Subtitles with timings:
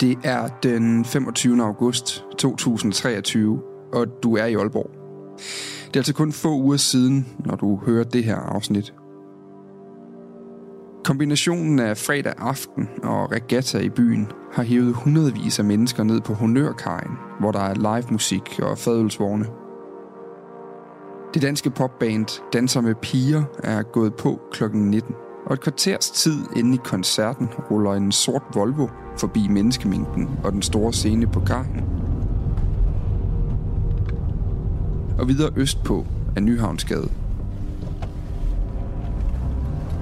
[0.00, 1.62] Det er den 25.
[1.62, 4.90] august 2023, og du er i Aalborg.
[5.86, 8.94] Det er altså kun få uger siden, når du hører det her afsnit.
[11.04, 16.34] Kombinationen af fredag aften og regatta i byen har hævet hundredvis af mennesker ned på
[16.34, 19.46] Honørkajen, hvor der er live musik og fadølsvogne.
[21.34, 25.14] Det danske popband Danser med Piger er gået på klokken 19,
[25.46, 30.62] og et kvarters tid inde i koncerten ruller en sort Volvo forbi menneskemængden og den
[30.62, 31.84] store scene på kajen.
[35.18, 36.06] Og videre østpå
[36.36, 37.08] er Nyhavnsgade.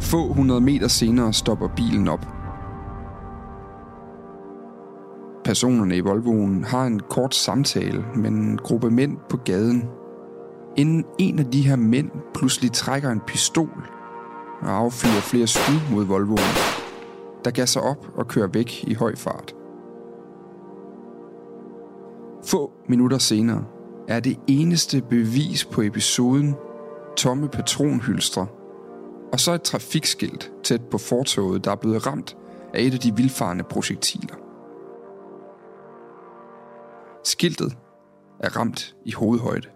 [0.01, 2.27] Få hundrede meter senere stopper bilen op.
[5.45, 9.85] Personerne i Volvoen har en kort samtale med en gruppe mænd på gaden,
[10.77, 13.94] inden en af de her mænd pludselig trækker en pistol
[14.65, 16.55] og affyrer flere skud mod Volvoen,
[17.45, 19.55] der gasser op og kører væk i høj fart.
[22.47, 23.65] Få minutter senere
[24.09, 26.55] er det eneste bevis på episoden
[27.17, 28.47] tomme patronhylstre
[29.33, 32.37] og så et trafikskilt tæt på fortoget, der er blevet ramt
[32.75, 34.35] af et af de vildfarende projektiler.
[37.25, 37.77] Skiltet
[38.41, 39.69] er ramt i hovedhøjde.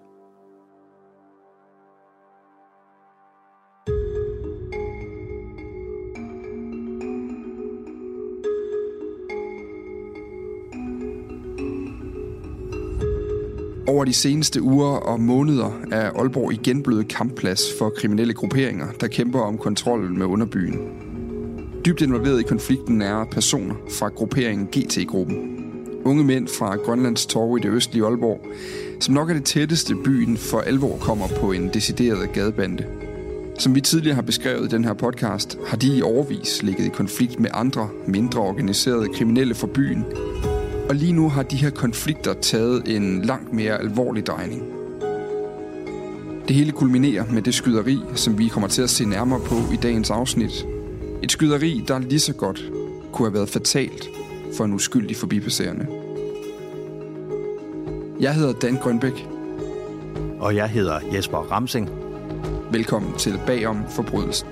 [13.88, 19.06] Over de seneste uger og måneder er Aalborg igen blevet kampplads for kriminelle grupperinger, der
[19.06, 20.78] kæmper om kontrollen med underbyen.
[21.86, 25.64] Dybt involveret i konflikten er personer fra grupperingen GT-gruppen.
[26.04, 28.40] Unge mænd fra Grønlands Torv i det østlige Aalborg,
[29.00, 32.84] som nok er det tætteste byen for alvor kommer på en decideret gadebande.
[33.58, 36.88] Som vi tidligere har beskrevet i den her podcast, har de i overvis ligget i
[36.88, 40.04] konflikt med andre, mindre organiserede kriminelle for byen,
[40.88, 44.62] og lige nu har de her konflikter taget en langt mere alvorlig drejning.
[46.48, 49.76] Det hele kulminerer med det skyderi, som vi kommer til at se nærmere på i
[49.76, 50.66] dagens afsnit.
[51.22, 52.62] Et skyderi, der lige så godt
[53.12, 54.08] kunne have været fatalt
[54.56, 55.86] for en uskyldig forbipasserende.
[58.20, 59.26] Jeg hedder Dan Grønbæk.
[60.38, 61.90] Og jeg hedder Jesper Ramsing.
[62.72, 64.48] Velkommen til Bagom Forbrydelsen.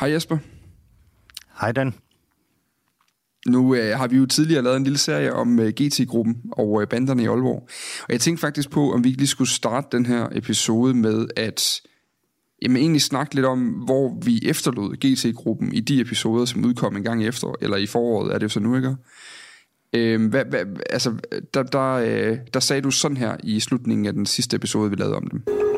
[0.00, 0.38] Hej Jesper.
[1.60, 1.94] Hej Dan.
[3.46, 6.88] Nu øh, har vi jo tidligere lavet en lille serie om øh, GT-gruppen og øh,
[6.88, 7.68] banderne i Aalborg.
[8.02, 11.80] Og jeg tænkte faktisk på, om vi lige skulle starte den her episode med at
[12.62, 17.02] jamen, egentlig snakke lidt om, hvor vi efterlod GT-gruppen i de episoder, som udkom en
[17.02, 18.96] gang efter, eller i foråret er det jo så nu, ikke?
[19.92, 21.14] Øh, hvad, hvad, altså,
[21.54, 24.96] der, der, øh, der sagde du sådan her i slutningen af den sidste episode, vi
[24.96, 25.69] lavede om dem.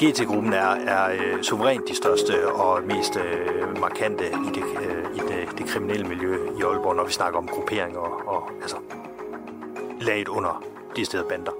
[0.00, 5.18] GT-gruppen er, er øh, suverænt de største og mest øh, markante i, det, øh, i
[5.18, 8.76] det, det kriminelle miljø i Aalborg, når vi snakker om grupperinger og, og altså,
[10.00, 10.64] laget under
[10.96, 11.52] de steder bander.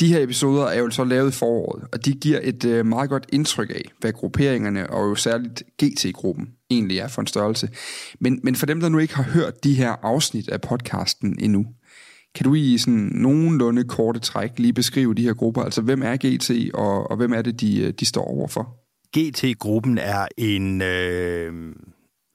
[0.00, 3.10] De her episoder er jo så lavet i foråret, og de giver et øh, meget
[3.10, 7.68] godt indtryk af, hvad grupperingerne og jo særligt GT-gruppen egentlig er for en størrelse.
[8.20, 11.66] Men, men for dem, der nu ikke har hørt de her afsnit af podcasten endnu,
[12.34, 15.62] kan du i sådan nogenlunde korte træk lige beskrive de her grupper?
[15.62, 18.76] Altså, hvem er GT, og, og hvem er det, de, øh, de står overfor?
[19.18, 21.74] GT-gruppen er en, øh,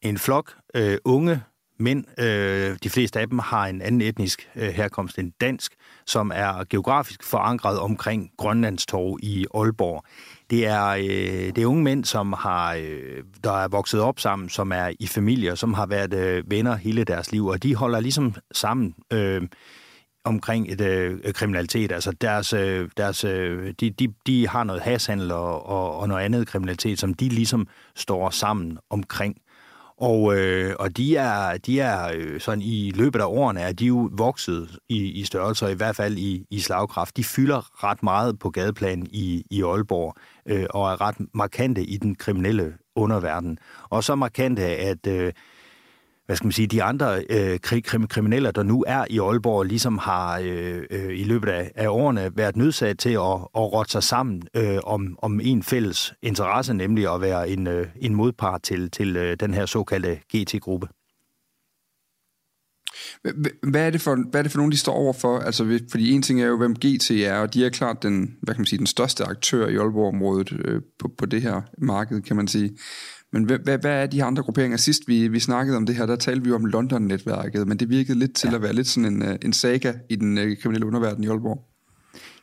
[0.02, 1.42] en flok øh, unge
[1.80, 2.06] mænd.
[2.20, 5.74] Øh, de fleste af dem har en anden etnisk øh, herkomst end dansk,
[6.06, 10.04] som er geografisk forankret omkring Grønlandstorv i Aalborg.
[10.50, 14.50] Det er, øh, det er unge mænd, som har, øh, der er vokset op sammen,
[14.50, 18.00] som er i familier, som har været øh, venner hele deres liv, og de holder
[18.00, 19.42] ligesom sammen øh,
[20.26, 21.92] omkring et øh, øh, kriminalitet.
[21.92, 26.24] Altså deres, øh, deres, øh, de, de, de har noget hashandel og, og, og noget
[26.24, 29.38] andet kriminalitet, som de ligesom står sammen omkring.
[29.98, 33.86] Og, øh, og de er, de er øh, sådan i løbet af årene, er de
[33.86, 37.18] jo vokset i, i størrelse, og i hvert fald i, i slagkraft.
[37.18, 41.98] De fylder ret meget på gadeplan i, i Aalborg, øh, og er ret markante i
[41.98, 43.58] den kriminelle underverden.
[43.90, 45.34] Og så markante, at øh,
[46.26, 49.98] hvad skal man sige, de andre øh, krim, kriminelle, der nu er i Aalborg, ligesom
[49.98, 54.04] har øh, øh, i løbet af, af årene været nødsat til at, at råde sig
[54.04, 58.92] sammen øh, om, om en fælles interesse, nemlig at være en, øh, en modpart til,
[58.92, 60.88] til øh, den her såkaldte GT-gruppe.
[63.64, 65.40] Hvad er, det for, hvad er det for nogen, de står overfor?
[65.40, 68.54] Altså, fordi en ting er jo, hvem GT er, og de er klart den, hvad
[68.54, 72.36] kan man sige, den største aktør i Aalborg-området øh, på, på det her marked, kan
[72.36, 72.78] man sige.
[73.36, 74.78] Men hvad, hvad, hvad er de her andre grupperinger?
[74.78, 78.20] Sidst vi, vi snakkede om det her, der talte vi om London-netværket, men det virkede
[78.20, 78.56] lidt til ja.
[78.56, 81.64] at være lidt sådan en, øh, en saga i den uh, kriminelle underverden i Aalborg.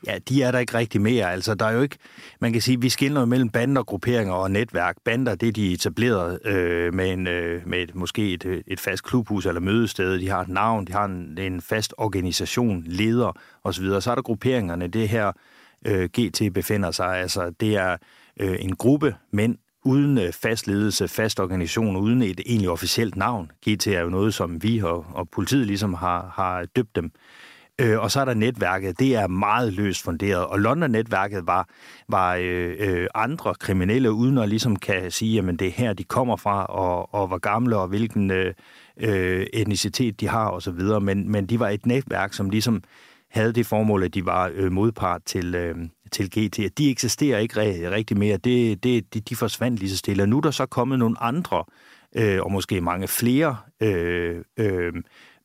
[0.07, 1.33] Ja, de er der ikke rigtig mere.
[1.33, 1.97] Altså, der er jo ikke,
[2.41, 4.97] man kan sige, vi skiller mellem bander, grupperinger og netværk.
[5.05, 9.05] Bander, det er de etableret øh, med, en, øh, med et, måske et, et fast
[9.05, 10.19] klubhus eller mødested.
[10.19, 13.85] De har et navn, de har en, en fast organisation, leder osv.
[14.01, 15.33] Så er der grupperingerne, det her
[15.87, 17.17] øh, GT befinder sig.
[17.17, 17.97] Altså, det er
[18.41, 23.51] øh, en gruppe mænd, uden øh, fast ledelse, fast organisation, uden et egentlig officielt navn.
[23.69, 27.13] GT er jo noget, som vi og, og politiet ligesom har, har døbt dem.
[27.79, 30.47] Øh, og så er der netværket, det er meget løst funderet.
[30.47, 31.69] Og London-netværket var,
[32.09, 36.05] var øh, øh, andre kriminelle, uden at ligesom kan sige, at det er her, de
[36.05, 38.55] kommer fra, og, og hvor gamle, og hvilken øh,
[38.97, 40.81] øh etnicitet de har osv.
[41.01, 42.83] Men, men de var et netværk, som ligesom
[43.31, 45.77] havde det formål, at de var øh, modpart til, øh,
[46.13, 46.59] til GT.
[46.59, 47.61] at De eksisterer ikke
[47.91, 48.37] rigtig mere.
[48.37, 50.23] Det, det, de, de forsvandt lige så stille.
[50.23, 51.65] Og nu er der så kommet nogle andre,
[52.17, 54.93] øh, og måske mange flere øh, øh,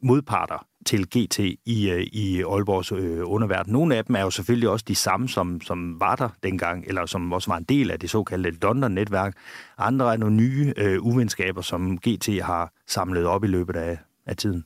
[0.03, 3.73] modparter til GT i, øh, i Aalborgs øh, underverden.
[3.73, 7.05] Nogle af dem er jo selvfølgelig også de samme, som, som var der dengang, eller
[7.05, 9.33] som også var en del af det såkaldte London-netværk.
[9.77, 14.37] Andre er nogle nye øh, uvenskaber, som GT har samlet op i løbet af, af
[14.37, 14.63] tiden.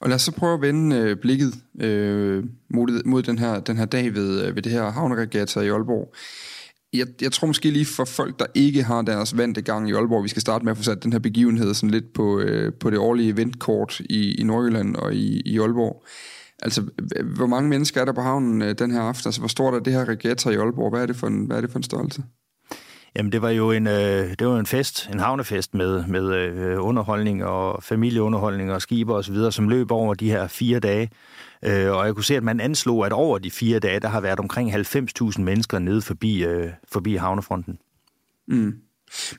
[0.00, 3.76] Og lad os så prøve at vende øh, blikket øh, mod, mod den, her, den
[3.76, 6.14] her dag ved, øh, ved det her havneregatta i Aalborg.
[6.92, 10.24] Jeg, jeg tror måske lige for folk, der ikke har deres vante gang i Aalborg,
[10.24, 12.90] vi skal starte med at få sat den her begivenhed sådan lidt på, øh, på
[12.90, 16.04] det årlige eventkort i, i Nordjylland og i, i Aalborg.
[16.62, 16.82] Altså,
[17.36, 19.28] hvor mange mennesker er der på havnen øh, den her aften?
[19.28, 20.90] Altså, hvor stort er det her regatta i Aalborg?
[20.90, 22.22] Hvad er det for en, hvad er det for en størrelse?
[23.16, 26.84] Jamen, det var jo en, øh, det var en fest, en havnefest med, med øh,
[26.84, 31.10] underholdning og familieunderholdning og skibe og så videre, som løb over de her fire dage.
[31.64, 34.20] Øh, og jeg kunne se, at man anslog, at over de fire dage, der har
[34.20, 37.78] været omkring 90.000 mennesker nede forbi, øh, forbi havnefronten.
[38.48, 38.74] Mm.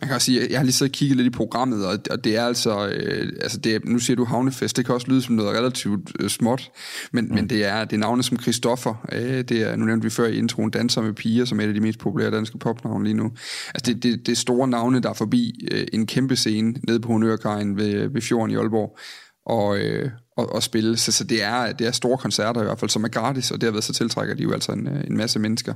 [0.02, 2.24] Man kan også sige, jeg har lige siddet og kigget lidt i programmet, og, og
[2.24, 5.22] det er altså, øh, altså det er, nu siger du havnefest, det kan også lyde
[5.22, 6.72] som noget relativt øh, småt,
[7.12, 7.36] men, mm.
[7.36, 10.28] men det er, det er navne som Christoffer, øh, det er, nu nævnte vi før
[10.28, 13.14] i introen, Danser med piger, som er et af de mest populære danske popnavne lige
[13.14, 13.32] nu.
[13.76, 17.00] Altså det, det, det er store navne, der er forbi øh, en kæmpe scene nede
[17.00, 18.98] på Honørkajen ved, ved fjorden i Aalborg,
[19.46, 20.98] og, øh, og, og spille.
[20.98, 23.62] Så, så det, er, det er store koncerter i hvert fald, som er gratis, og
[23.62, 25.74] derved så tiltrækker de jo altså en, øh, en masse mennesker.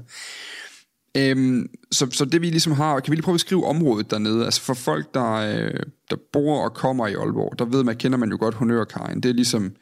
[1.17, 4.45] Øhm, så, så det vi ligesom har, kan vi lige prøve at skrive området dernede,
[4.45, 5.79] altså for folk, der, øh,
[6.09, 9.23] der bor og kommer i Aalborg, der ved man, kender man jo godt Honørkajen.
[9.23, 9.73] Det er ligesom,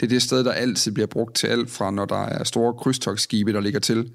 [0.00, 2.74] det er det sted, der altid bliver brugt til alt fra, når der er store
[2.74, 4.10] krydstogsskibe, der ligger til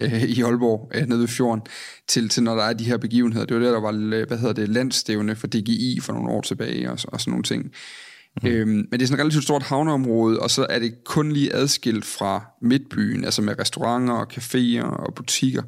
[0.00, 1.62] øh, i Aalborg, øh, nede ved fjorden,
[2.08, 3.46] til, til når der er de her begivenheder.
[3.46, 6.90] Det var der, der var, hvad hedder det, landstævne for DGI for nogle år tilbage,
[6.90, 7.70] og, og sådan nogle ting.
[8.42, 8.48] Mm.
[8.48, 11.54] Øhm, men det er sådan et relativt stort havneområde, og så er det kun lige
[11.54, 15.62] adskilt fra midtbyen, altså med restauranter og caféer og butikker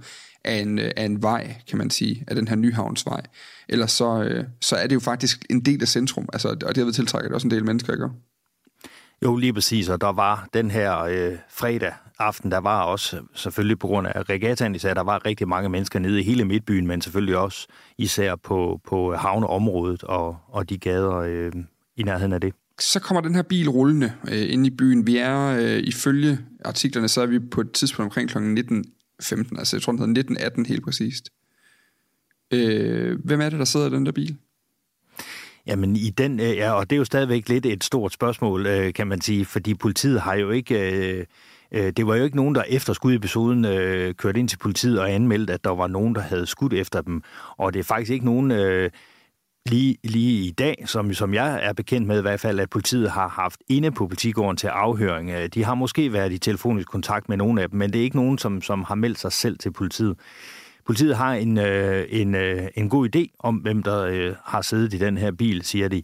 [0.45, 3.23] af en, øh, af en vej, kan man sige, af den her Nyhavnsvej.
[3.69, 6.93] Ellers så, øh, så er det jo faktisk en del af centrum, altså, og derved
[6.93, 8.09] tiltrækker det også en del mennesker, ikke?
[9.23, 13.79] Jo, lige præcis, og der var den her øh, fredag aften, der var også, selvfølgelig
[13.79, 17.01] på grund af regattaen især, der var rigtig mange mennesker nede i hele Midtbyen, men
[17.01, 17.67] selvfølgelig også
[17.99, 21.53] især på, på havneområdet og, og de gader øh,
[21.97, 22.55] i nærheden af det.
[22.81, 25.07] så kommer den her bil rullende øh, ind i byen.
[25.07, 28.39] Vi er, øh, ifølge artiklerne, så er vi på et tidspunkt omkring kl.
[29.25, 31.31] 15, altså jeg tror, den hedder 19.18 helt præcist.
[32.51, 34.37] Øh, hvem er det, der sidder i den der bil?
[35.67, 38.95] Jamen i den, øh, ja, og det er jo stadigvæk lidt et stort spørgsmål, øh,
[38.95, 40.91] kan man sige, fordi politiet har jo ikke...
[40.91, 41.27] Øh,
[41.73, 45.53] det var jo ikke nogen, der efter skudepisoden øh, kørte ind til politiet og anmeldte,
[45.53, 47.23] at der var nogen, der havde skudt efter dem.
[47.57, 48.91] Og det er faktisk ikke nogen øh,
[49.69, 53.11] lige, lige i dag, som, som jeg er bekendt med i hvert fald, at politiet
[53.11, 55.31] har haft inde på politigården til afhøring.
[55.31, 58.03] Øh, de har måske været i telefonisk kontakt med nogle af dem, men det er
[58.03, 60.17] ikke nogen, som, som har meldt sig selv til politiet.
[60.87, 64.95] Politiet har en, øh, en, øh, en god idé om, hvem der øh, har siddet
[64.95, 66.03] i den her bil, siger de.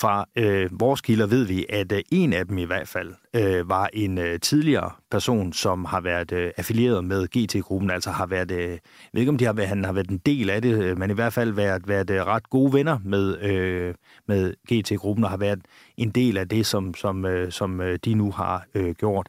[0.00, 3.68] Fra øh, vores kilder ved vi, at øh, en af dem i hvert fald øh,
[3.68, 8.50] var en øh, tidligere person, som har været øh, affilieret med GT-gruppen, altså har været,
[8.50, 8.78] øh, jeg
[9.12, 11.10] ved ikke om de har været, han har været en del af det, øh, men
[11.10, 13.94] i hvert fald været, været øh, ret gode venner med, øh,
[14.28, 15.60] med GT-gruppen og har været
[15.96, 19.28] en del af det, som, som, øh, som øh, de nu har øh, gjort.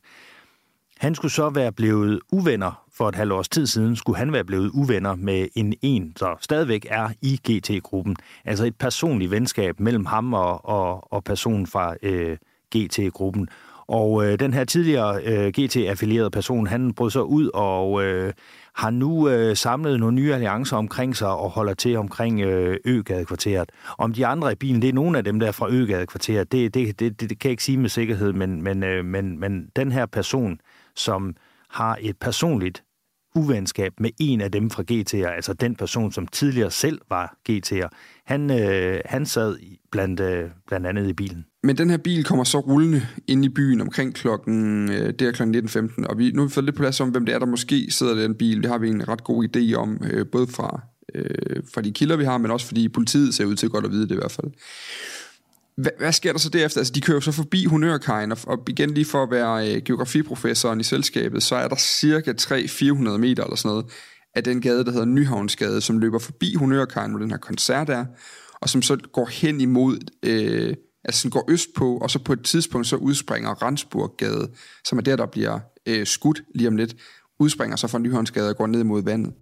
[0.99, 4.43] Han skulle så være blevet uvenner for et halvt års tid siden, skulle han være
[4.43, 8.15] blevet uvenner med en en, der stadigvæk er i GT-gruppen.
[8.45, 12.37] Altså et personligt venskab mellem ham og, og, og personen fra øh,
[12.75, 13.49] GT-gruppen.
[13.87, 18.33] Og øh, den her tidligere øh, GT-affilierede person, han brød så ud og øh,
[18.75, 23.69] har nu øh, samlet nogle nye alliancer omkring sig og holder til omkring øh, Øgadekvarteret.
[23.97, 26.99] Om de andre i bilen, det er nogle af dem der fra Øgadekvarteret, det, det,
[26.99, 29.91] det, det, det kan jeg ikke sige med sikkerhed, men, men, øh, men, men den
[29.91, 30.59] her person,
[30.99, 31.35] som
[31.69, 32.83] har et personligt
[33.35, 37.87] uvenskab med en af dem fra GT'er, altså den person, som tidligere selv var GT'er.
[38.25, 39.57] Han, øh, han sad
[39.91, 41.45] blandt, øh, blandt andet i bilen.
[41.63, 45.31] Men den her bil kommer så rullende ind i byen omkring klokken, øh, det er
[45.31, 47.45] klokken 19.15, og vi, nu har vi fået lidt plads om, hvem det er, der
[47.45, 48.63] måske sidder i den bil.
[48.63, 50.81] Det har vi en ret god idé om, øh, både fra,
[51.15, 53.91] øh, fra de kilder, vi har, men også fordi politiet ser ud til godt at
[53.91, 54.51] vide det i hvert fald.
[55.81, 56.79] Hvad, hvad sker der så derefter?
[56.79, 60.79] Altså, de kører så forbi Honørkajen, og, og igen lige for at være øh, geografiprofessoren
[60.79, 63.85] i selskabet, så er der cirka 300-400 meter eller sådan noget
[64.35, 68.05] af den gade, der hedder Nyhavnsgade, som løber forbi Honørkajen, hvor den her koncert er,
[68.61, 72.33] og som så går hen imod, øh, altså den går øst på, og så på
[72.33, 74.49] et tidspunkt så udspringer Randsburggade,
[74.85, 76.95] som er der, der bliver øh, skudt lige om lidt,
[77.39, 79.33] udspringer så fra Nyhavnsgade og går ned mod vandet.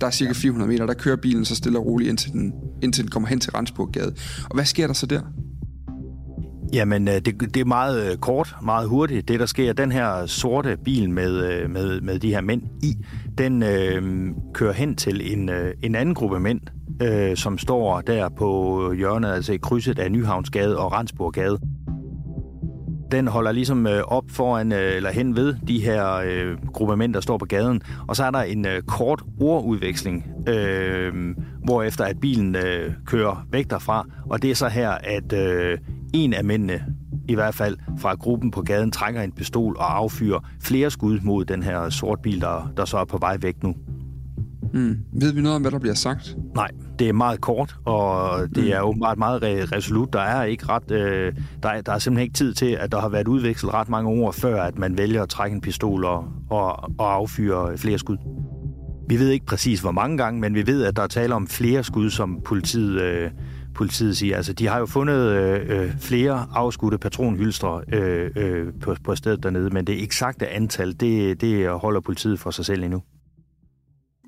[0.00, 3.04] Der er cirka 400 meter, der kører bilen så stille og roligt, indtil den, indtil
[3.04, 4.14] den kommer hen til Randsburggade.
[4.44, 5.20] Og hvad sker der så der?
[6.72, 9.28] Jamen, øh, det, det er meget øh, kort, meget hurtigt.
[9.28, 12.94] Det, der sker, den her sorte bil med, øh, med, med de her mænd i,
[13.38, 15.50] den øh, kører hen til en,
[15.82, 16.60] en anden gruppe mænd,
[17.02, 21.58] øh, som står der på hjørnet, altså i krydset af Nyhavnsgade og Randsburggade
[23.14, 27.14] den holder ligesom øh, op foran, øh, eller hen ved de her øh, gruppe mænd,
[27.14, 27.82] der står på gaden.
[28.08, 33.70] Og så er der en øh, kort ordudveksling, øh, hvorefter at bilen øh, kører væk
[33.70, 34.06] derfra.
[34.30, 35.78] Og det er så her, at øh,
[36.14, 36.84] en af mændene,
[37.28, 41.44] i hvert fald fra gruppen på gaden, trækker en pistol og affyrer flere skud mod
[41.44, 43.74] den her sort bil, der, der så er på vej væk nu.
[44.74, 44.98] Mm.
[45.12, 46.36] Ved vi noget om, hvad der bliver sagt?
[46.54, 48.70] Nej, det er meget kort, og det mm.
[48.70, 50.12] er åbenbart meget resolut.
[50.12, 53.00] Der er ikke ret, øh, der, er, der er simpelthen ikke tid til, at der
[53.00, 56.24] har været udvekslet ret mange ord, før at man vælger at trække en pistol og,
[56.50, 58.16] og, og affyre flere skud.
[59.08, 61.46] Vi ved ikke præcis, hvor mange gange, men vi ved, at der er tale om
[61.46, 63.30] flere skud, som politiet, øh,
[63.74, 64.36] politiet siger.
[64.36, 69.42] Altså, de har jo fundet øh, øh flere afskudte patronhylstre øh, øh, på, på stedet
[69.42, 73.02] dernede, men det eksakte antal, det, det holder politiet for sig selv endnu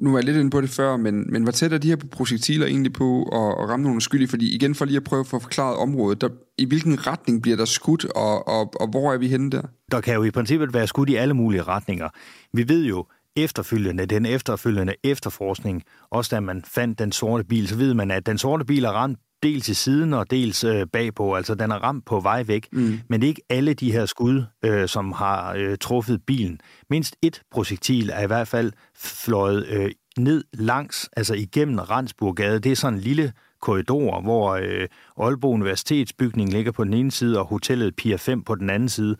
[0.00, 1.97] nu var jeg lidt inde på det før, men, men hvor tæt er de her
[1.97, 4.29] projektiler egentlig på at, at ramme nogle skyldige?
[4.29, 7.57] Fordi igen, for lige at prøve at få forklaret området, der, i hvilken retning bliver
[7.57, 9.62] der skudt, og, og, og hvor er vi henne der?
[9.91, 12.09] Der kan jo i princippet være skudt i alle mulige retninger.
[12.53, 17.76] Vi ved jo, efterfølgende, den efterfølgende efterforskning, også da man fandt den sorte bil, så
[17.76, 21.35] ved man, at den sorte bil er ramt dels i siden og dels øh, bagpå.
[21.35, 22.69] Altså, den er ramt på vej væk.
[22.73, 23.00] Mm.
[23.09, 26.61] Men det er ikke alle de her skud, øh, som har øh, truffet bilen.
[26.91, 32.59] Mindst et projektil er i hvert fald fløjet øh, ned langs, altså igennem Randsburggade.
[32.59, 37.38] Det er sådan en lille korridor, hvor øh, Aalborg Universitetsbygning ligger på den ene side,
[37.38, 39.17] og hotellet Pier 5 på den anden side.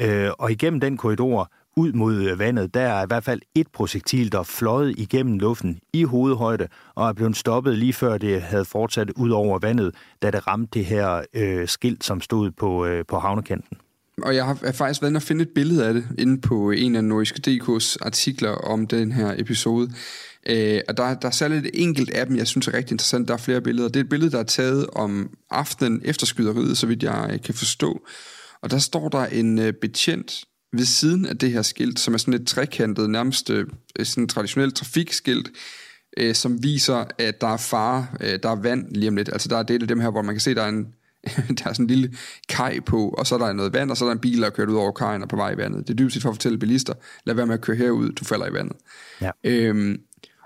[0.00, 3.66] Øh, og igennem den korridor ud mod øh, vandet, der er i hvert fald et
[3.72, 8.64] projektil, der fløjet igennem luften i hovedhøjde, og er blevet stoppet lige før det havde
[8.64, 13.04] fortsat ud over vandet, da det ramte det her øh, skilt, som stod på, øh,
[13.08, 13.78] på havnekanten.
[14.22, 16.96] Og jeg har faktisk været inde og finde et billede af det inde på en
[16.96, 19.90] af Nordiske DK's artikler om den her episode.
[20.46, 23.28] Øh, og der, der er særligt et enkelt af dem, jeg synes er rigtig interessant.
[23.28, 23.88] Der er flere billeder.
[23.88, 27.42] Det er et billede, der er taget om aftenen efter skyderiet, så vidt jeg øh,
[27.42, 28.00] kan forstå.
[28.62, 32.18] Og der står der en øh, betjent ved siden af det her skilt, som er
[32.18, 33.66] sådan et trekantet, nærmest øh,
[34.02, 35.50] sådan et traditionelt trafikskilt,
[36.16, 39.28] øh, som viser, at der er fare, øh, der er vand lige om lidt.
[39.28, 40.86] Altså der er det af dem her, hvor man kan se, der er en,
[41.58, 42.16] der er sådan en lille
[42.48, 44.46] kaj på, og så er der noget vand, og så er der en bil, der
[44.46, 45.88] er kørt ud over kajen og på vej i vandet.
[45.88, 46.94] Det er dybest set for at fortælle bilister,
[47.24, 48.76] lad være med at køre herud, du falder i vandet.
[49.20, 49.30] Ja.
[49.44, 50.00] Øhm,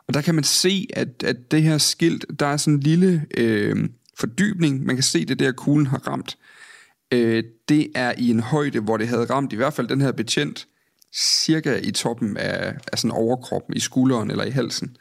[0.09, 3.26] og der kan man se, at, at det her skilt, der er sådan en lille
[3.37, 3.88] øh,
[4.19, 4.87] fordybning.
[4.87, 6.38] Man kan se, det der kuglen har ramt.
[7.12, 10.12] Øh, det er i en højde, hvor det havde ramt i hvert fald den her
[10.12, 10.66] betjent,
[11.45, 14.97] cirka i toppen af, af sådan overkroppen, i skulderen eller i halsen.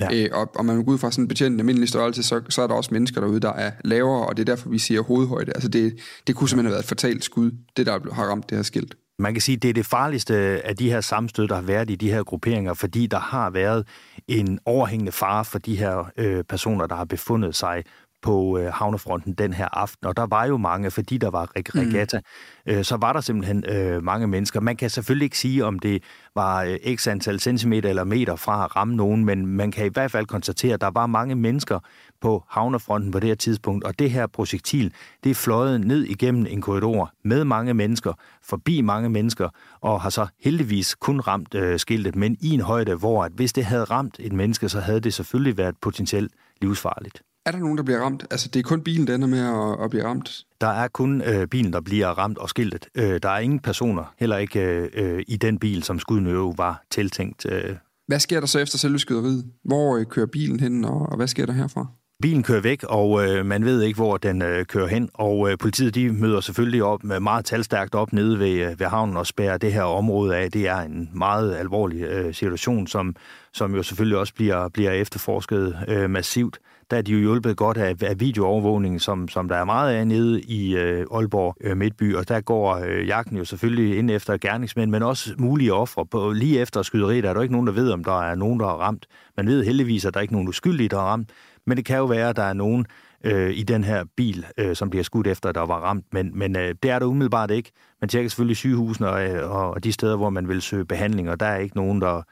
[0.00, 0.08] Ja.
[0.12, 2.66] Øh, og, og man går ud fra sådan en betjent almindelig størrelse, så, så er
[2.66, 5.52] der også mennesker derude, der er lavere, og det er derfor, vi siger hovedhøjde.
[5.52, 8.58] Altså det, det kunne simpelthen have været et fatalt skud, det der har ramt det
[8.58, 8.94] her skilt.
[9.18, 10.34] Man kan sige, at det er det farligste
[10.66, 13.86] af de her sammenstød, der har været i de her grupperinger, fordi der har været
[14.28, 17.84] en overhængende fare for de her øh, personer, der har befundet sig
[18.22, 22.18] på øh, havnefronten den her aften, og der var jo mange, fordi der var regatta,
[22.18, 22.72] mm.
[22.72, 24.60] øh, så var der simpelthen øh, mange mennesker.
[24.60, 26.02] Man kan selvfølgelig ikke sige, om det
[26.34, 29.88] var øh, x antal centimeter eller meter fra at ramme nogen, men man kan i
[29.88, 31.78] hvert fald konstatere, at der var mange mennesker
[32.20, 34.92] på havnefronten på det her tidspunkt, og det her projektil,
[35.24, 38.12] det er fløjet ned igennem en korridor med mange mennesker,
[38.42, 39.48] forbi mange mennesker,
[39.80, 43.52] og har så heldigvis kun ramt øh, skiltet, men i en højde, hvor at hvis
[43.52, 47.22] det havde ramt et menneske, så havde det selvfølgelig været potentielt livsfarligt.
[47.46, 48.26] Er der nogen, der bliver ramt?
[48.30, 50.44] Altså, det er kun bilen, der ender med at, at blive ramt?
[50.60, 52.86] Der er kun øh, bilen, der bliver ramt og skiltet.
[52.94, 56.82] Øh, der er ingen personer, heller ikke øh, øh i den bil, som skuden var
[56.90, 57.46] tiltænkt.
[57.46, 57.76] Øh.
[58.06, 59.44] Hvad sker der så efter selve skyderiet?
[59.64, 61.86] Hvor øh, kører bilen hen, og, og hvad sker der herfra?
[62.22, 65.10] Bilen kører væk, og øh, man ved ikke, hvor den øh, kører hen.
[65.14, 68.86] Og øh, politiet de møder selvfølgelig op med meget talstærkt op nede ved, øh, ved
[68.86, 70.50] havnen og spærrer det her område af.
[70.50, 73.16] Det er en meget alvorlig øh, situation, som,
[73.52, 76.58] som jo selvfølgelig også bliver, bliver efterforsket øh, massivt
[76.92, 80.06] der er de jo hjulpet godt af, af videoovervågningen, som, som der er meget af
[80.06, 84.36] nede i øh, Aalborg øh, Midtby, og der går øh, jagten jo selvfølgelig ind efter
[84.36, 86.06] gerningsmænd, men også mulige ofre.
[86.06, 88.66] På, lige efter skyderiet er der ikke nogen, der ved, om der er nogen, der
[88.66, 89.06] har ramt.
[89.36, 91.28] Man ved heldigvis, at der er ikke nogen uskyldige, der har ramt,
[91.66, 92.86] men det kan jo være, at der er nogen
[93.24, 96.56] øh, i den her bil, øh, som bliver skudt efter, der var ramt, men, men
[96.56, 97.72] øh, det er der umiddelbart ikke.
[98.00, 101.40] Man tjekker selvfølgelig sygehusene og, øh, og de steder, hvor man vil søge behandling, og
[101.40, 102.22] der er ikke nogen, der,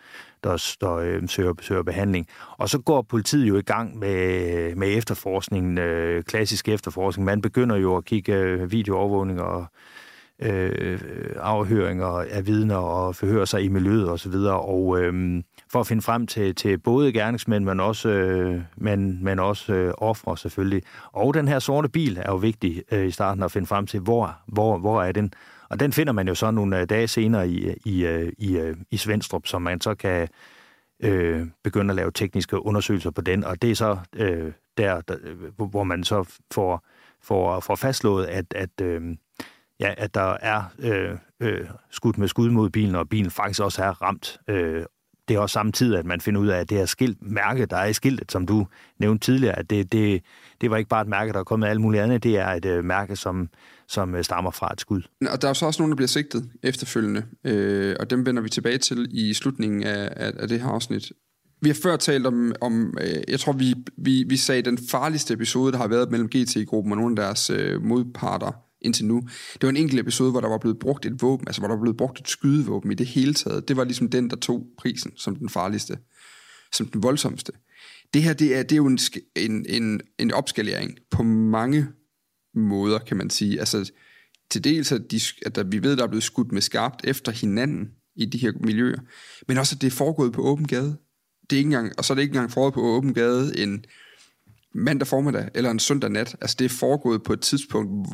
[0.44, 2.26] der, der øh, søger, søger behandling.
[2.58, 7.24] Og så går politiet jo i gang med, med efterforskningen, øh, klassisk efterforskning.
[7.24, 9.66] Man begynder jo at kigge øh, videoovervågning og
[10.42, 11.00] øh,
[11.36, 15.80] afhøringer af vidner og forhører sig i miljøet osv., og, så videre, og øh, for
[15.80, 20.38] at finde frem til, til både gerningsmænd, men også, øh, men, men også øh, ofre
[20.38, 20.82] selvfølgelig.
[21.12, 24.00] Og den her sorte bil er jo vigtig øh, i starten at finde frem til,
[24.00, 25.32] hvor, hvor, hvor er den.
[25.68, 28.76] Og den finder man jo så nogle øh, dage senere i, i, øh, i, øh,
[28.90, 30.28] i Svendstrup, som man så kan
[31.02, 33.44] øh, begynde at lave tekniske undersøgelser på den.
[33.44, 35.16] Og det er så øh, der, der,
[35.66, 36.84] hvor man så får,
[37.22, 39.16] får, får fastslået, at, at, øh,
[39.80, 43.82] ja, at der er øh, øh, skudt med skud mod bilen, og bilen faktisk også
[43.82, 44.84] er ramt øh,
[45.30, 47.76] det er også samtidig, at man finder ud af, at det her skilt, mærke, der
[47.76, 48.66] er i skiltet, som du
[48.98, 50.22] nævnte tidligere, at det, det,
[50.60, 52.48] det var ikke bare et mærke, der er kommet af alt muligt andet, det er
[52.48, 53.48] et øh, mærke, som,
[53.88, 55.02] som øh, stammer fra et skud.
[55.30, 58.48] Og der er så også nogen, der bliver sigtet efterfølgende, øh, og dem vender vi
[58.48, 61.12] tilbage til i slutningen af, af, af det her afsnit.
[61.62, 65.34] Vi har før talt om, om øh, jeg tror, vi, vi, vi sagde, den farligste
[65.34, 69.20] episode, der har været mellem GT-gruppen og nogle af deres øh, modparter, indtil nu.
[69.52, 71.74] Det var en enkelt episode, hvor der var blevet brugt et våben, altså hvor der
[71.74, 73.68] var blevet brugt et skydevåben i det hele taget.
[73.68, 75.98] Det var ligesom den, der tog prisen som den farligste,
[76.72, 77.52] som den voldsomste.
[78.14, 78.98] Det her, det er, det er jo en,
[79.36, 81.86] en, en, en opskalering på mange
[82.54, 83.58] måder, kan man sige.
[83.58, 83.90] Altså,
[84.50, 87.32] til dels, at, de, at der, vi ved, der er blevet skudt med skarpt efter
[87.32, 88.98] hinanden i de her miljøer,
[89.48, 90.96] men også, at det er foregået på åben gade.
[91.50, 93.84] Det er ikke engang, og så er det ikke engang foregået på åben gade en
[94.74, 96.36] mandag formiddag eller en søndag nat.
[96.40, 98.08] Altså, det er foregået på et tidspunkt,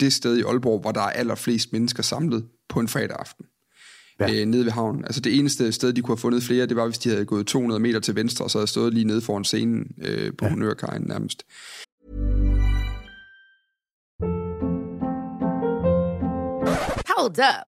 [0.00, 3.46] det sted i Aalborg, hvor der er allerflest mennesker samlet på en fredag aften.
[4.20, 4.40] Ja.
[4.40, 5.04] Øh, nede ved havnen.
[5.04, 7.46] Altså det eneste sted, de kunne have fundet flere, det var, hvis de havde gået
[7.46, 10.50] 200 meter til venstre, og så havde stået lige nede foran scenen øh, på ja.
[10.50, 11.42] Honørkajen nærmest.
[17.08, 17.71] Hold up.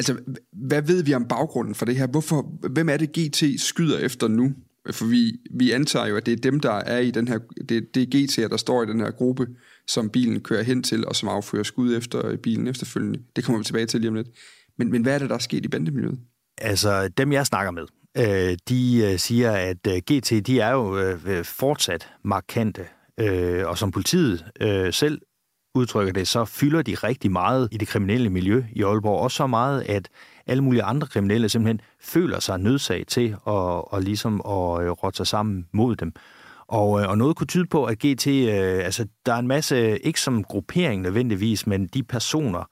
[0.00, 0.18] Altså,
[0.52, 2.06] hvad ved vi om baggrunden for det her?
[2.06, 4.52] Hvorfor, hvem er det, GT skyder efter nu?
[4.90, 7.94] For vi, vi antager jo, at det er dem, der er i den her, det,
[7.94, 9.46] det er GT'er, der står i den her gruppe,
[9.88, 13.18] som bilen kører hen til, og som affører skud efter bilen efterfølgende.
[13.36, 14.28] Det kommer vi tilbage til lige om lidt.
[14.78, 16.18] Men, men hvad er det, der er sket i bandemiljøet?
[16.58, 17.86] Altså, dem jeg snakker med,
[18.18, 22.86] øh, de øh, siger, at øh, GT, de er jo øh, fortsat markante.
[23.66, 24.44] Og som politiet
[24.90, 25.20] selv
[25.74, 29.20] udtrykker det, så fylder de rigtig meget i det kriminelle miljø i Aalborg.
[29.20, 30.08] Også så meget, at
[30.46, 35.16] alle mulige andre kriminelle simpelthen føler sig nødsaget til at, at ligesom at øh, råde
[35.16, 36.12] sig sammen mod dem.
[36.66, 39.76] Og, øh, og noget kunne tyde på, at GT, øh, altså der er en masse,
[39.76, 42.64] øh, ikke som gruppering nødvendigvis, men de personer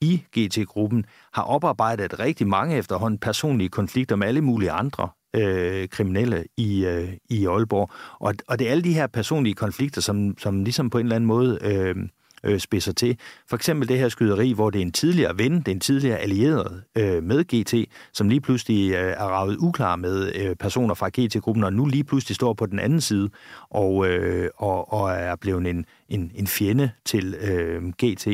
[0.00, 6.44] i GT-gruppen har oparbejdet rigtig mange efterhånden personlige konflikter med alle mulige andre øh, kriminelle
[6.56, 7.90] i, øh, i Aalborg.
[8.18, 11.16] Og, og det er alle de her personlige konflikter, som, som ligesom på en eller
[11.16, 11.96] anden måde øh,
[12.44, 13.18] øh, spidser til.
[13.48, 16.18] For eksempel det her skyderi, hvor det er en tidligere ven, det er en tidligere
[16.18, 21.08] allieret øh, med GT, som lige pludselig øh, er ravet uklar med øh, personer fra
[21.08, 23.30] GT-gruppen, og nu lige pludselig står på den anden side
[23.70, 28.28] og, øh, og, og er blevet en, en, en fjende til øh, GT.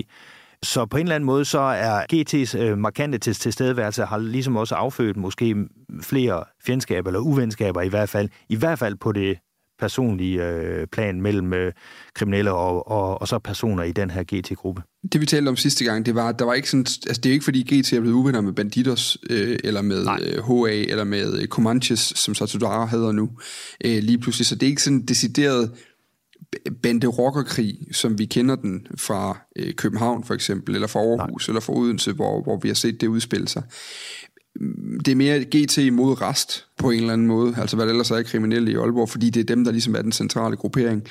[0.62, 4.57] Så på en eller anden måde, så er GT's øh, markante til tilstedeværelse har ligesom
[4.57, 5.57] også affødt måske
[6.03, 9.38] flere fjendskaber eller uvenskaber i hvert fald, i hvert fald på det
[9.85, 11.73] personlige øh, plan mellem øh,
[12.14, 14.83] kriminelle og, og, og så personer i den her GT-gruppe.
[15.12, 17.27] Det vi talte om sidste gang, det var, at der var ikke sådan, altså det
[17.27, 21.05] er ikke fordi GT er blevet uvenner med Banditos, øh, eller med øh, HA, eller
[21.05, 23.31] med øh, Comanches, som Satudara hedder nu,
[23.85, 24.47] øh, lige pludselig.
[24.47, 25.70] Så det er ikke sådan decideret
[26.83, 31.53] bande rockerkrig, som vi kender den fra øh, København for eksempel, eller fra Aarhus, Nej.
[31.53, 33.62] eller fra Odense, hvor, hvor vi har set det udspille sig.
[35.05, 38.11] Det er mere GT mod rest på en eller anden måde, altså hvad det ellers
[38.11, 41.09] er kriminelle i Aalborg, fordi det er dem, der ligesom er den centrale gruppering.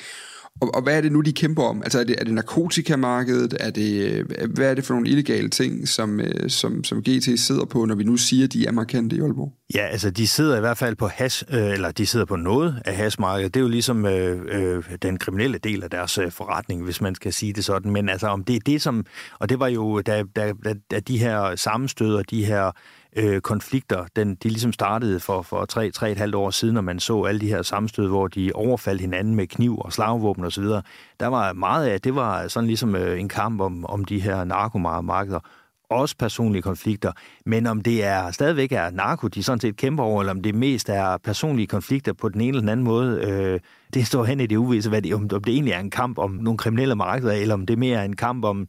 [0.60, 1.82] Og, og hvad er det nu, de kæmper om?
[1.82, 3.56] Altså er det, er det narkotikamarkedet?
[3.60, 7.40] Er det, øh, hvad er det for nogle illegale ting, som, øh, som, som GT
[7.40, 9.52] sidder på, når vi nu siger, at de er markante i Aalborg?
[9.74, 12.82] Ja, altså de sidder i hvert fald på hash, øh, eller de sidder på noget
[12.84, 13.54] af hashmarkedet.
[13.54, 17.14] Det er jo ligesom øh, øh, den kriminelle del af deres øh, forretning, hvis man
[17.14, 17.92] skal sige det sådan.
[17.92, 19.06] Men altså om det er det, som...
[19.38, 22.70] Og det var jo, da, da, da, da de her sammenstød og de her
[23.16, 26.80] øh, konflikter, den, de ligesom startede for, for tre, tre et halvt år siden, når
[26.80, 30.64] man så alle de her sammenstød, hvor de overfaldt hinanden med kniv og slagvåben osv.,
[31.20, 34.44] der var meget af, det var sådan ligesom øh, en kamp om, om de her
[34.44, 35.40] narkomarkeder,
[35.90, 37.12] også personlige konflikter,
[37.46, 40.54] men om det er stadigvæk er narko, de sådan set kæmper over, eller om det
[40.54, 43.60] mest er personlige konflikter på den ene eller den anden måde, øh,
[43.94, 46.18] det står hen i det uvisse, hvad det, om, om det egentlig er en kamp
[46.18, 48.68] om nogle kriminelle markeder, eller om det mere er en kamp om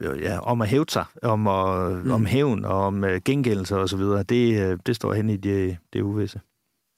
[0.00, 2.10] ja, om at hæve sig, om, at, mm.
[2.10, 4.22] om hævn og om uh, gengældelse og så videre.
[4.22, 6.40] Det, uh, det står hen i det, det uvisse.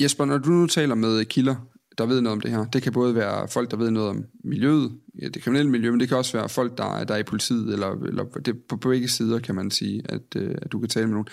[0.02, 1.54] Jesper, når du nu taler med kilder,
[1.98, 4.24] der ved noget om det her, det kan både være folk, der ved noget om
[4.44, 7.22] miljøet, ja, det kriminelle miljø, men det kan også være folk, der, der er i
[7.22, 10.88] politiet, eller, eller det, på begge sider kan man sige, at, uh, at du kan
[10.88, 11.28] tale med nogen.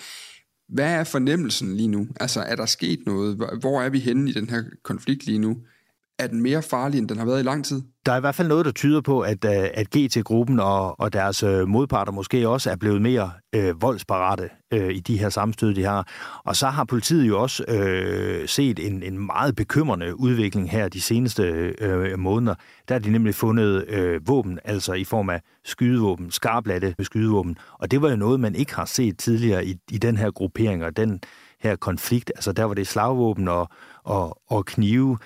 [0.68, 2.06] Hvad er fornemmelsen lige nu?
[2.20, 3.36] Altså, er der sket noget?
[3.60, 5.56] Hvor er vi henne i den her konflikt lige nu?
[6.22, 7.82] Er den mere farlig, end den har været i lang tid?
[8.06, 11.12] Der er i hvert fald noget, der tyder på, at, øh, at GT-gruppen og, og
[11.12, 15.74] deres øh, modparter måske også er blevet mere øh, voldsparate øh, i de her sammenstød,
[15.74, 16.08] de har.
[16.44, 21.00] Og så har politiet jo også øh, set en, en meget bekymrende udvikling her de
[21.00, 21.42] seneste
[21.78, 22.54] øh, måneder.
[22.88, 27.56] Der har de nemlig fundet øh, våben, altså i form af skydevåben, skarplatte med skydevåben.
[27.72, 30.84] Og det var jo noget, man ikke har set tidligere i, i den her gruppering
[30.84, 31.20] og den
[31.60, 32.32] her konflikt.
[32.36, 33.68] Altså der var det slagvåben og,
[34.04, 35.18] og, og knive,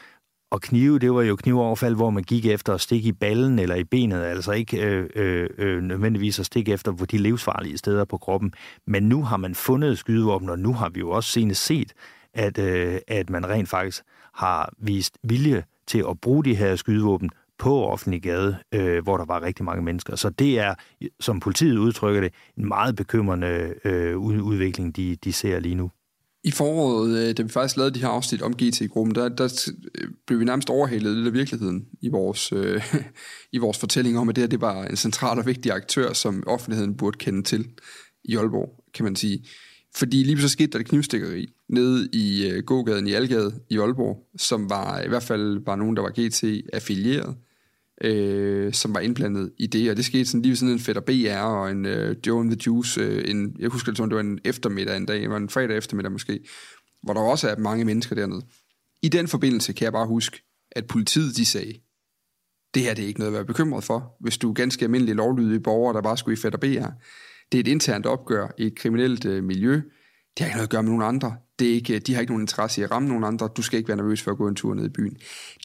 [0.51, 3.75] og knive, det var jo knivoverfald, hvor man gik efter at stikke i ballen eller
[3.75, 8.05] i benet, altså ikke øh, øh, øh nødvendigvis at stikke efter på de livsfarlige steder
[8.05, 8.55] på kroppen.
[8.87, 11.93] Men nu har man fundet skydevåben, og nu har vi jo også senest set,
[12.35, 14.03] at, øh, at man rent faktisk
[14.35, 19.25] har vist vilje til at bruge de her skydevåben på offentlig gade, øh, hvor der
[19.25, 20.17] var rigtig mange mennesker.
[20.17, 20.75] Så det er,
[21.21, 25.91] som politiet udtrykker det, en meget bekymrende øh, udvikling, de, de ser lige nu.
[26.45, 30.09] I foråret, øh, da vi faktisk lavede de her afsnit om GT-gruppen, der, der øh,
[30.27, 32.95] blev vi nærmest overhældet lidt af virkeligheden i vores, øh,
[33.53, 36.45] i vores fortælling om, at det her det var en central og vigtig aktør, som
[36.47, 37.69] offentligheden burde kende til
[38.25, 39.45] i Aalborg, kan man sige.
[39.97, 44.27] Fordi lige så skete der et knivstikkeri nede i øh, gågaden i Algade i Aalborg,
[44.39, 47.37] som var i hvert fald var nogen, der var GT-affilieret
[48.01, 51.03] øh, som var indblandet i det, og det skete sådan lige ved sådan en Fætter
[51.03, 54.17] BR og en øh, Joe and the Juice, øh, en, jeg husker det som, det
[54.17, 56.41] var en eftermiddag en dag, det var en fredag eftermiddag måske,
[57.03, 58.43] hvor der også er mange mennesker dernede.
[59.03, 61.73] I den forbindelse kan jeg bare huske, at politiet de sagde,
[62.75, 65.15] det her det er ikke noget at være bekymret for, hvis du er ganske almindelig
[65.15, 66.89] lovlydig borger, der bare skulle i Fætter BR.
[67.53, 69.81] Det er et internt opgør i et kriminelt øh, miljø,
[70.39, 71.37] det har ikke noget at gøre med nogen andre.
[71.59, 73.49] Det er ikke, øh, de har ikke nogen interesse i at ramme nogen andre.
[73.57, 75.17] Du skal ikke være nervøs for at gå en tur ned i byen.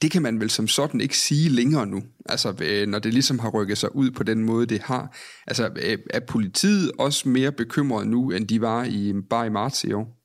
[0.01, 2.03] Det kan man vel som sådan ikke sige længere nu.
[2.25, 5.15] Altså, øh, når det ligesom har rykket sig ud på den måde, det har.
[5.47, 9.83] Altså, øh, er politiet også mere bekymret nu, end de var i bare i marts
[9.83, 10.15] i år?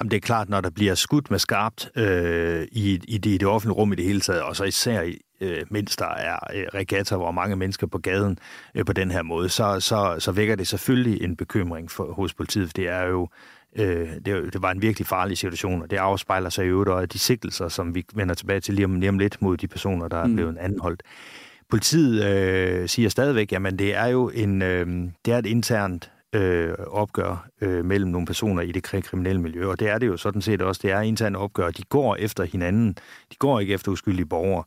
[0.00, 3.38] Jamen, det er klart, når der bliver skudt med skarpt øh, i, i, det, i
[3.38, 6.38] det offentlige rum i det hele taget, og så især i, øh, mens der er
[6.54, 8.38] øh, regatta, hvor mange mennesker på gaden
[8.74, 12.34] øh, på den her måde, så, så, så vækker det selvfølgelig en bekymring for, hos
[12.34, 12.76] politiet.
[12.76, 13.28] Det er jo Øh,
[13.76, 17.18] det, det var en virkelig farlig situation, og det afspejler sig i øvrigt og de
[17.18, 20.16] sigtelser, som vi vender tilbage til lige om, lige om lidt mod de personer, der
[20.16, 20.34] er mm.
[20.34, 21.02] blevet anholdt.
[21.70, 24.86] Politiet øh, siger stadigvæk, at det er jo en, øh,
[25.24, 29.80] det er et internt øh, opgør øh, mellem nogle personer i det kriminelle miljø, og
[29.80, 30.80] det er det jo sådan set også.
[30.82, 31.70] Det er internt opgør.
[31.70, 32.96] De går efter hinanden.
[33.30, 34.64] De går ikke efter uskyldige borgere.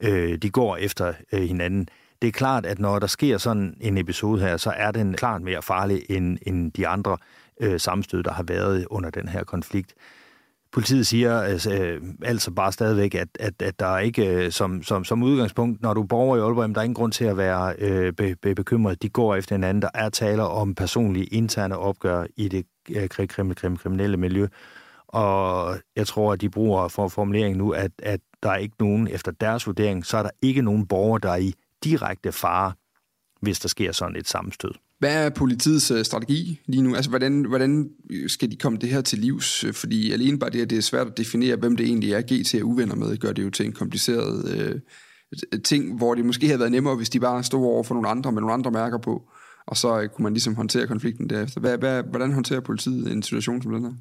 [0.00, 1.88] Øh, de går efter øh, hinanden.
[2.22, 5.42] Det er klart, at når der sker sådan en episode her, så er den klart
[5.42, 7.16] mere farlig end, end de andre
[7.60, 9.94] øh, sammenstød, der har været under den her konflikt.
[10.72, 14.82] Politiet siger altså, øh, altså bare stadigvæk, at, at, at der er ikke, øh, som,
[14.82, 17.74] som, som udgangspunkt, når du borger i Aalborg, der er ingen grund til at være
[17.78, 19.02] øh, be, be, bekymret.
[19.02, 19.82] De går efter hinanden.
[19.82, 24.46] Der er taler om personlige interne opgør i det øh, krim, krim, kriminelle miljø.
[25.08, 29.08] Og jeg tror, at de bruger for formulering nu, at, at der er ikke nogen,
[29.08, 31.52] efter deres vurdering, så er der ikke nogen borgere, der er i
[31.84, 32.72] direkte fare,
[33.40, 34.70] hvis der sker sådan et sammenstød.
[34.98, 36.94] Hvad er politiets øh, strategi lige nu?
[36.94, 37.90] Altså, hvordan, hvordan
[38.26, 39.64] skal de komme det her til livs?
[39.72, 42.54] Fordi alene bare det, at det er svært at definere, hvem det egentlig er, GT
[42.54, 44.80] er uvenner med, gør det jo til en kompliceret øh,
[45.64, 48.32] ting, hvor det måske havde været nemmere, hvis de bare stod over for nogle andre
[48.32, 49.30] med nogle andre mærker på,
[49.66, 51.60] og så øh, kunne man ligesom håndtere konflikten derefter.
[51.60, 53.92] Hvad, hvad, hvordan håndterer politiet en situation som den her?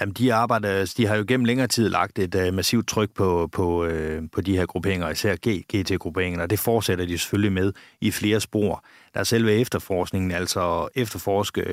[0.00, 3.48] Jamen, de arbejder, de har jo gennem længere tid lagt et uh, massivt tryk på,
[3.52, 3.90] på, uh,
[4.32, 5.36] på de her grupperinger, især
[5.72, 8.84] GT-grupperingen, og det fortsætter de selvfølgelig med i flere spor.
[9.14, 11.64] Der er selve efterforskningen, altså efterforske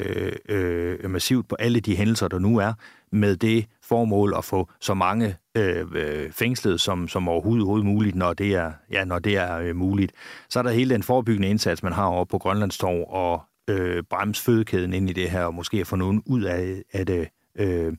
[0.49, 2.73] uh, uh, massivt på alle de hændelser, der nu er,
[3.12, 8.34] med det formål at få så mange øh, fængslet som, som overhovedet, overhovedet muligt, når
[8.34, 10.12] det er, ja, når det er øh, muligt.
[10.49, 14.43] Så er der hele den forebyggende indsats, man har over på Grønlandstorv, og øh, bremse
[14.43, 17.93] fødekæden ind i det her, og måske få nogen ud af, af det Øh,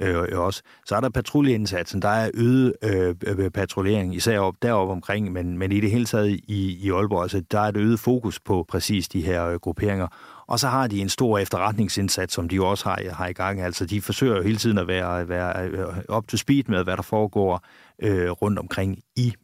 [0.00, 0.62] øh, øh, også.
[0.86, 5.58] Så er der patruljeindsatsen, der er øget øh, øh, patruljering, især op, deroppe omkring, men,
[5.58, 8.64] men i det hele taget i, i Aalborg, altså, der er et øget fokus på
[8.68, 10.06] præcis de her øh, grupperinger.
[10.46, 13.60] Og så har de en stor efterretningsindsats, som de jo også har, har i gang.
[13.60, 16.96] Altså, de forsøger jo hele tiden at være, være øh, op to speed med, hvad
[16.96, 17.64] der foregår
[18.02, 19.34] øh, rundt omkring i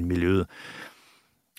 [0.00, 0.46] miljøet.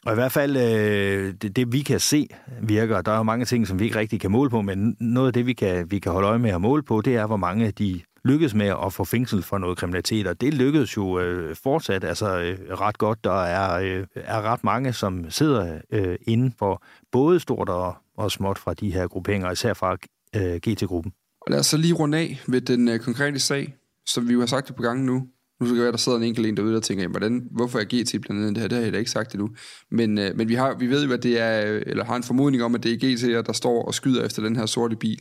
[0.05, 2.27] Og i hvert fald, øh, det, det vi kan se
[2.61, 5.27] virker, der er jo mange ting, som vi ikke rigtig kan måle på, men noget
[5.27, 7.37] af det, vi kan, vi kan holde øje med at måle på, det er, hvor
[7.37, 11.55] mange de lykkedes med at få fængsel for noget kriminalitet, og det lykkedes jo øh,
[11.55, 13.23] fortsat altså øh, ret godt.
[13.23, 18.31] Der er, øh, er ret mange, som sidder øh, inden for både stort og, og
[18.31, 19.97] småt fra de her grupperinger, især fra
[20.35, 21.13] øh, GT-gruppen.
[21.41, 24.39] Og lad os så lige runde af ved den øh, konkrete sag, som vi jo
[24.39, 25.27] har sagt det på gangen nu.
[25.59, 27.83] Nu skal det være, der sidder en enkelt en derude, der tænker, hvordan, hvorfor er
[27.83, 28.67] GT blandt andet det her?
[28.67, 29.49] Det har jeg da ikke sagt endnu.
[29.91, 32.23] Men, øh, men vi, har, vi ved jo, at det er, øh, eller har en
[32.23, 35.19] formodning om, at det er GT'er, der står og skyder efter den her sorte bil.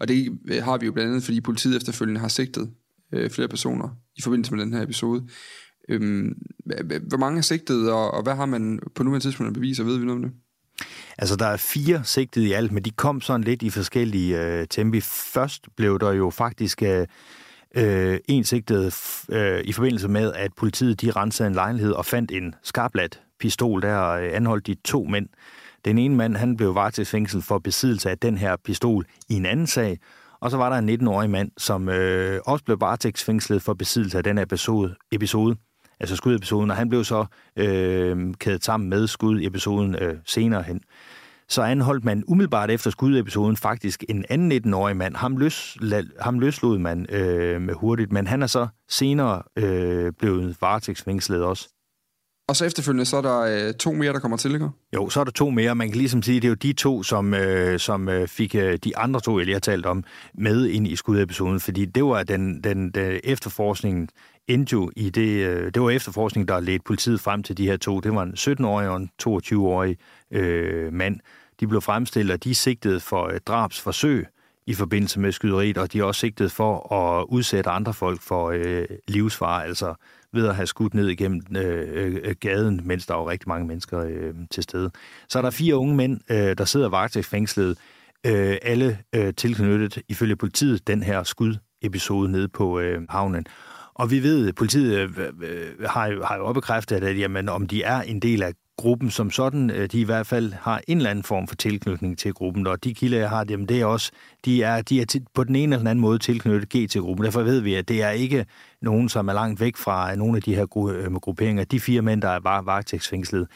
[0.00, 2.70] Og det øh, har vi jo blandt andet, fordi politiet efterfølgende har sigtet
[3.14, 5.28] øh, flere personer i forbindelse med den her episode.
[5.88, 6.32] Øhm,
[7.08, 9.98] hvor mange er sigtet, og, og hvad har man på nuværende tidspunkt at bevise, ved
[9.98, 10.32] vi noget om det?
[11.18, 14.66] Altså, der er fire sigtet i alt, men de kom sådan lidt i forskellige øh,
[14.70, 15.00] tempi.
[15.00, 16.82] Først blev der jo faktisk...
[16.82, 17.06] Øh,
[17.78, 18.94] øh, en sigtet
[19.28, 23.82] øh, i forbindelse med, at politiet de rensede en lejlighed og fandt en skarplat pistol.
[23.82, 25.28] Der øh, anholdt de to mænd.
[25.84, 29.66] Den ene mand han blev varetægtsfængslet for besiddelse af den her pistol i en anden
[29.66, 29.98] sag,
[30.40, 34.24] og så var der en 19-årig mand, som øh, også blev varetægtsfængslet for besiddelse af
[34.24, 35.56] den her episode, episode
[36.00, 40.80] altså skudepisoden, og han blev så øh, kædet sammen med skudepisoden øh, senere hen
[41.48, 45.16] så anholdt man umiddelbart efter skudepisoden faktisk en anden 19-årig mand.
[45.16, 45.76] Ham, løs,
[46.20, 51.68] ham løslod man øh, med hurtigt, men han er så senere øh, blevet varetægtsfængslet også.
[52.48, 54.68] Og så efterfølgende, så er der øh, to mere, der kommer til, ikke?
[54.94, 55.74] Jo, så er der to mere.
[55.74, 58.78] Man kan ligesom sige, det er jo de to, som, øh, som øh, fik øh,
[58.84, 61.60] de andre to, jeg lige har talt om, med ind i skudepisoden.
[61.60, 64.08] Fordi det var den, den, den efterforskningen
[64.48, 67.76] endte jo i det, øh, det var efterforskning, der ledte politiet frem til de her
[67.76, 68.00] to.
[68.00, 69.96] Det var en 17-årig og en 22-årig
[70.30, 71.20] øh, mand.
[71.60, 74.26] De blev fremstillet, og de sigtede for et drabsforsøg
[74.66, 78.50] i forbindelse med skyderiet, og de er også sigtet for at udsætte andre folk for
[78.50, 79.94] øh, livsfare, altså
[80.32, 84.00] ved at have skudt ned igennem øh, øh, gaden, mens der var rigtig mange mennesker
[84.00, 84.90] øh, til stede.
[85.28, 87.78] Så er der fire unge mænd, øh, der sidder varetægtsfængslet,
[88.26, 93.46] øh, alle øh, tilknyttet ifølge politiet den her skudepisode nede på øh, havnen.
[93.98, 97.66] Og vi ved, at politiet øh, øh, har, jo, har jo opbekræftet, at jamen, om
[97.66, 100.96] de er en del af gruppen som sådan, øh, de i hvert fald har en
[100.96, 103.84] eller anden form for tilknytning til gruppen, og de kilder, jeg har, jamen, det er
[103.84, 104.12] også,
[104.44, 107.24] de er, de er på den ene eller anden måde tilknyttet G-til-gruppen.
[107.24, 108.46] Derfor ved vi, at det er ikke
[108.82, 110.66] nogen, som er langt væk fra nogle af de her
[111.20, 111.64] grupperinger.
[111.64, 113.48] De fire mænd, der er varetægtsfængslet,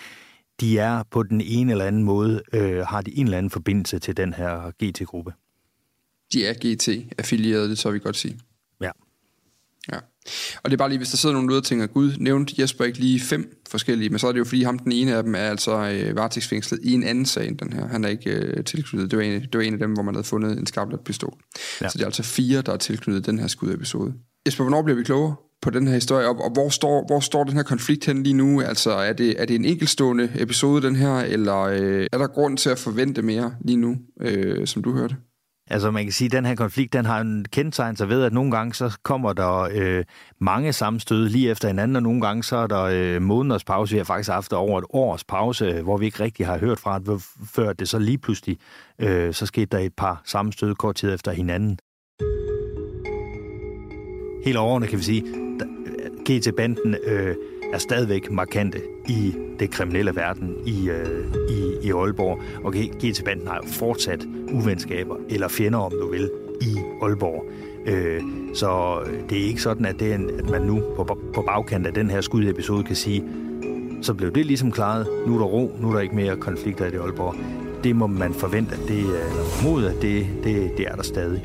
[0.60, 3.98] de er på den ene eller anden måde, øh, har de en eller anden forbindelse
[3.98, 5.32] til den her GT-gruppe.
[6.32, 8.38] De er GT-affilieret, det så vi godt sige.
[8.80, 8.90] Ja.
[9.92, 9.98] Ja.
[10.62, 12.84] Og det er bare lige, hvis der sidder nogen ude og tænker, gud, nævnte Jesper
[12.84, 15.34] ikke lige fem forskellige, men så er det jo fordi ham, den ene af dem
[15.34, 17.88] er altså øh, varetægtsfængslet i en anden sag end den her.
[17.88, 19.10] Han er ikke øh, tilknyttet.
[19.10, 21.34] Det var, en, det var en af dem, hvor man havde fundet en skarplet pistol.
[21.80, 21.88] Ja.
[21.88, 24.14] Så det er altså fire, der er tilknyttet den her skudepisode.
[24.46, 27.44] Jesper, hvornår bliver vi klogere på den her historie, og, og hvor, står, hvor står
[27.44, 28.60] den her konflikt hen lige nu?
[28.60, 32.56] Altså, er det, er det en enkeltstående episode, den her, eller øh, er der grund
[32.56, 35.16] til at forvente mere lige nu, øh, som du hørte?
[35.70, 38.32] Altså man kan sige, at den her konflikt, den har en kendetegn sig ved, at
[38.32, 40.04] nogle gange så kommer der øh,
[40.40, 43.92] mange sammenstød lige efter hinanden, og nogle gange så er der øh, måneders pause.
[43.92, 46.78] Vi har faktisk haft over et års pause, øh, hvor vi ikke rigtig har hørt
[46.80, 47.22] fra at
[47.54, 48.58] før det så lige pludselig,
[48.98, 51.78] øh, så skete der et par sammenstød kort tid efter hinanden.
[54.44, 55.24] Helt overordnet kan vi sige,
[56.28, 57.36] GT-banden øh,
[57.72, 62.42] er stadigvæk markante i det kriminelle verden i, øh, i, i Aalborg.
[62.64, 66.30] Og GT-banden har jo fortsat uvenskaber, eller fjender om du vil,
[66.60, 67.44] i Aalborg.
[67.86, 68.22] Øh,
[68.54, 71.86] så det er ikke sådan, at, det er en, at man nu på, på bagkant
[71.86, 73.24] af den her skudepisode kan sige,
[74.02, 75.06] så blev det ligesom klaret.
[75.26, 77.34] Nu er der ro, nu er der ikke mere konflikter i det Aalborg.
[77.84, 81.02] Det må man forvente, at det, øh, eller formode, at det, det, det er der
[81.02, 81.44] stadig.